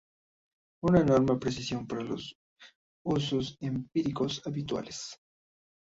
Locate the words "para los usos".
1.85-3.55